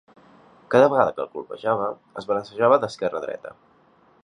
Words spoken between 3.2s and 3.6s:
a dreta.